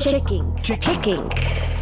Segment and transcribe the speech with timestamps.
[0.00, 0.56] Checking.
[0.62, 1.34] Checking.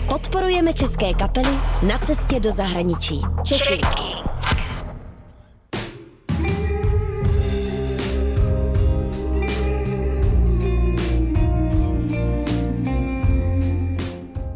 [0.08, 1.58] Podporujeme české kapely
[1.88, 3.20] na cestě do zahraničí.
[3.48, 3.86] Checking.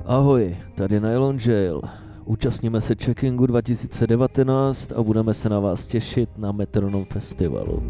[0.07, 1.83] Ahoj, tady Nylon Jail.
[2.25, 7.83] Účastníme se Checkingu 2019 a budeme se na vás těšit na Metronom Festivalu.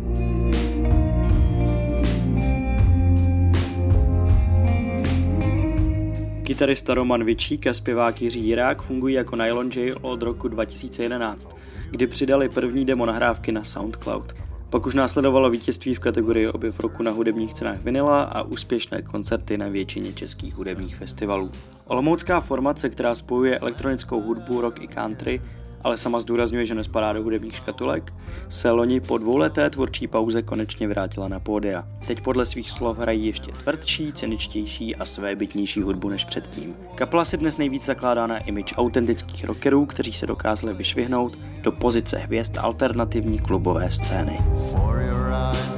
[6.59, 11.57] Kytarista Roman Vičík a zpěvák Jiří Jirák fungují jako Nylon Jail od roku 2011,
[11.91, 14.33] kdy přidali první demo nahrávky na SoundCloud.
[14.71, 19.59] Pak už následovalo vítězství v kategorii objev roku na hudebních cenách Vinila a úspěšné koncerty
[19.59, 21.51] na většině českých hudebních festivalů.
[21.87, 25.41] Olomoucká formace, která spojuje elektronickou hudbu, rock i country,
[25.83, 28.13] ale sama zdůrazňuje, že nespadá do hudebních škatulek,
[28.49, 31.85] se loni po dvouleté tvůrčí pauze konečně vrátila na pódia.
[32.07, 36.75] Teď podle svých slov hrají ještě tvrdší, ceničtější a svébytnější hudbu než předtím.
[36.95, 42.19] Kapela si dnes nejvíc zakládá na image autentických rockerů, kteří se dokázali vyšvihnout do pozice
[42.19, 44.39] hvězd alternativní klubové scény.
[44.71, 45.78] For your eyes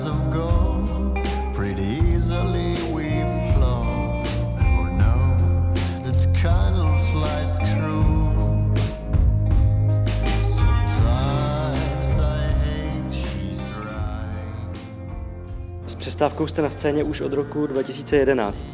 [16.00, 18.68] přestávkou jste na scéně už od roku 2011.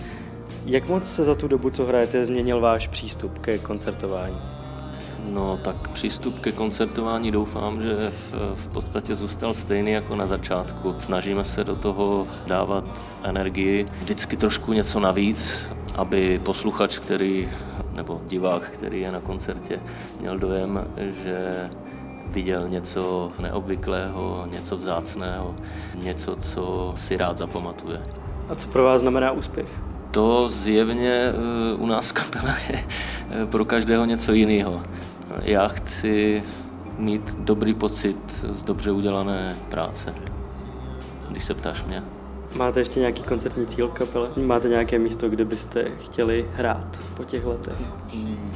[0.66, 4.36] Jak moc se za tu dobu, co hrajete, změnil váš přístup ke koncertování?
[5.30, 10.94] No tak přístup ke koncertování doufám, že v, v podstatě zůstal stejný jako na začátku.
[11.00, 12.84] Snažíme se do toho dávat
[13.22, 17.48] energii, vždycky trošku něco navíc, aby posluchač, který,
[17.92, 19.80] nebo divák, který je na koncertě,
[20.20, 20.86] měl dojem,
[21.22, 21.70] že
[22.36, 25.54] viděl něco neobvyklého, něco vzácného,
[25.94, 28.02] něco, co si rád zapamatuje.
[28.48, 29.66] A co pro vás znamená úspěch?
[30.10, 32.84] To zjevně eh, u nás kapela je
[33.30, 34.82] eh, pro každého něco jiného.
[35.42, 36.42] Já chci
[36.98, 40.14] mít dobrý pocit z dobře udělané práce,
[41.28, 42.02] když se ptáš mě.
[42.54, 44.28] Máte ještě nějaký koncertní cíl kapele?
[44.36, 47.74] Máte nějaké místo, kde byste chtěli hrát po těch letech?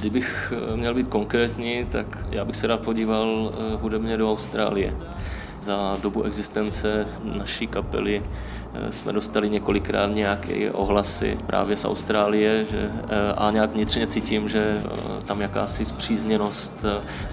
[0.00, 4.96] Kdybych eh, měl být konkrétní, tak já bych se rád podíval eh, hudebně do Austrálie.
[5.62, 8.22] Za dobu existence naší kapely
[8.90, 12.90] jsme dostali několikrát nějaké ohlasy právě z Austrálie že,
[13.36, 14.82] a nějak vnitřně cítím, že
[15.26, 16.84] tam jakási zpřízněnost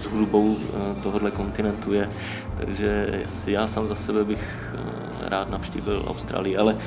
[0.01, 0.57] s hudbou
[1.03, 2.09] tohohle kontinentu je.
[2.57, 4.73] Takže já sám za sebe bych
[5.21, 6.77] rád navštívil Austrálii, ale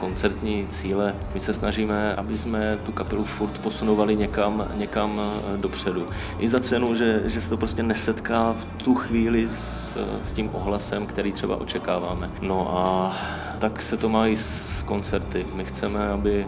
[0.00, 1.14] koncertní cíle.
[1.34, 6.08] My se snažíme, aby jsme tu kapelu furt posunovali někam, někam eh, dopředu.
[6.38, 10.50] I za cenu, že, že se to prostě nesetká v tu chvíli s, s tím
[10.52, 12.30] ohlasem, který třeba očekáváme.
[12.42, 13.16] No a
[13.58, 15.46] tak se to má i s koncerty.
[15.54, 16.46] My chceme, aby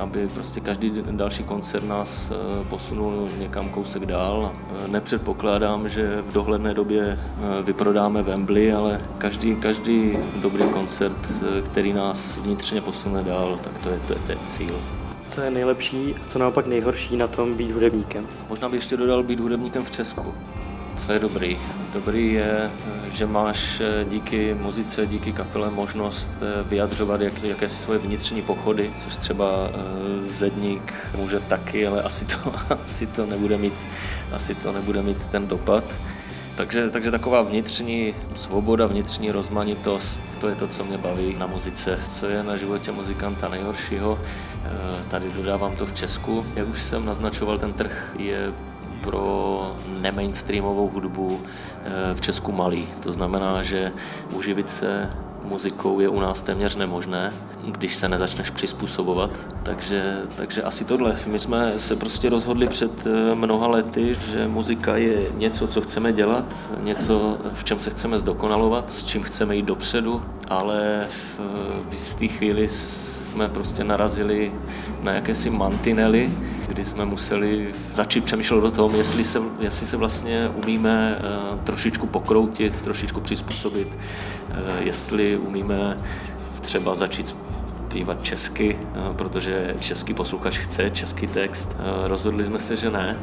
[0.00, 4.52] aby prostě každý další koncert nás eh, posunul někam kousek dál.
[4.54, 11.92] Eh, nepředpokládám, že v dohledné době eh, vyprodáme Wembley, ale každý, každý dobrý koncert, který
[11.92, 14.74] nás vnitřně posune dál, tak to je, to je ten cíl.
[15.26, 18.26] Co je nejlepší a co naopak nejhorší na tom být hudebníkem?
[18.48, 20.34] Možná bych ještě dodal být hudebníkem v Česku.
[20.96, 21.58] Co je dobrý?
[21.92, 22.70] Dobrý je,
[23.12, 28.90] že máš eh, díky muzice, díky kapele možnost eh, vyjadřovat jak, jakési svoje vnitřní pochody,
[29.04, 32.36] což třeba eh, Zedník může taky, ale asi to,
[32.82, 33.74] asi to, nebude, mít,
[34.32, 35.84] asi to nebude mít ten dopad.
[36.54, 41.98] Takže, takže taková vnitřní svoboda, vnitřní rozmanitost, to je to, co mě baví na muzice.
[42.08, 44.20] Co je na životě muzikanta nejhoršího,
[45.08, 46.46] tady dodávám to v Česku.
[46.56, 48.52] Jak už jsem naznačoval, ten trh je
[49.00, 52.88] pro nemainstreamovou hudbu eh, v Česku malý.
[53.02, 53.92] To znamená, že
[54.32, 55.10] uživit se
[55.44, 57.32] muzikou je u nás téměř nemožné,
[57.64, 59.30] když se nezačneš přizpůsobovat.
[59.62, 61.16] Takže, takže asi tohle.
[61.26, 66.12] My jsme se prostě rozhodli před eh, mnoha lety, že muzika je něco, co chceme
[66.12, 66.44] dělat,
[66.82, 71.40] něco, v čem se chceme zdokonalovat, s čím chceme jít dopředu, ale v,
[71.92, 74.52] jistý chvíli jsme prostě narazili
[75.02, 76.30] na jakési mantinely,
[76.68, 81.18] kdy jsme museli začít přemýšlet o tom, jestli se, jestli se vlastně umíme
[81.52, 83.88] uh, trošičku pokroutit, trošičku přizpůsobit,
[84.48, 85.98] uh, jestli umíme
[86.60, 87.36] třeba začít
[87.88, 91.76] zpívat česky, uh, protože český posluchač chce český text.
[92.04, 93.18] Rozhodli jsme se, že ne,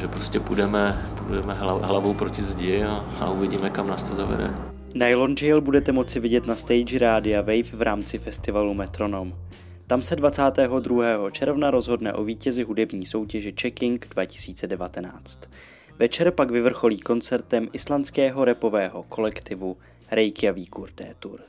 [0.00, 4.54] že prostě půjdeme, půjdeme hlavou proti zdi a, a uvidíme, kam nás to zavede.
[4.94, 9.32] Nylon Jail budete moci vidět na stage Rádia Wave v rámci festivalu Metronom.
[9.90, 11.30] Tam se 22.
[11.30, 15.40] června rozhodne o vítězi hudební soutěže Checking 2019.
[15.98, 19.76] Večer pak vyvrcholí koncertem islandského repového kolektivu
[20.10, 21.40] Reykjavíkur Tour.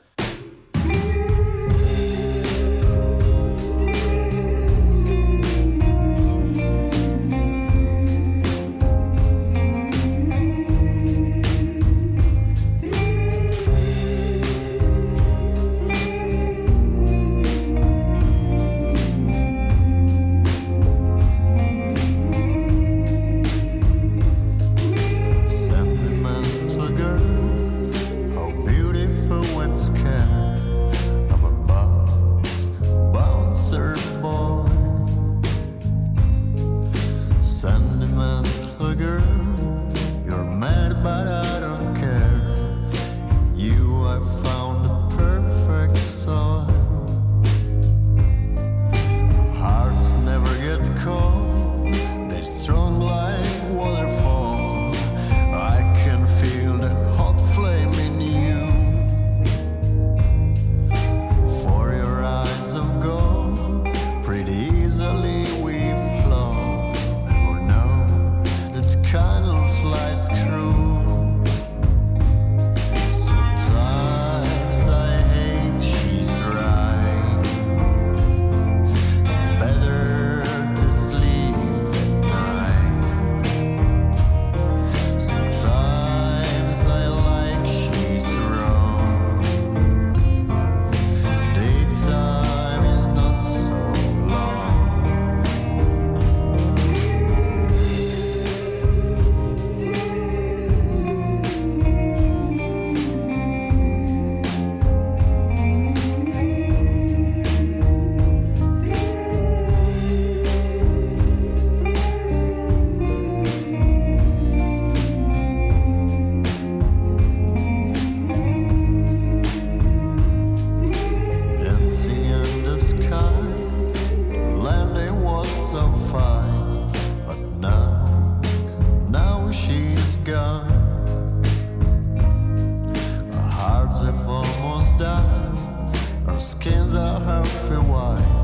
[137.80, 138.41] why.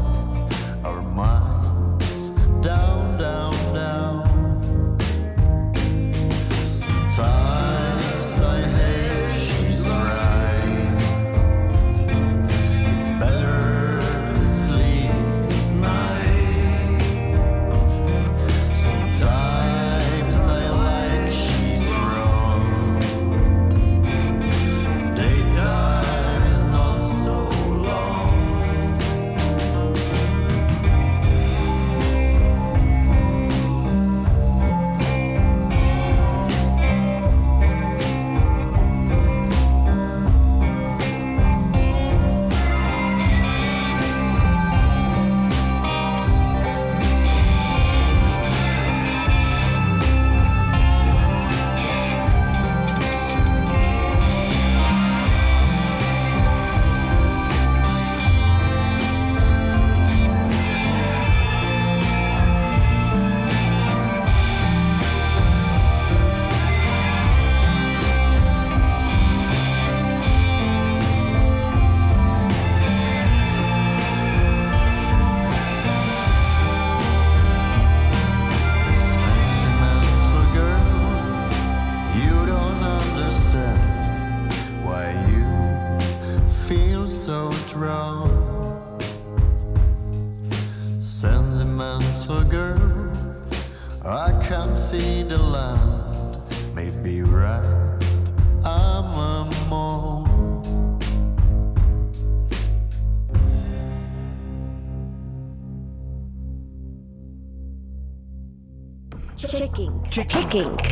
[109.78, 110.02] Checking.
[110.11, 110.82] Checking.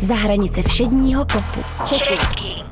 [0.00, 1.60] Za hranice všedního popu.
[1.86, 2.66] Checking.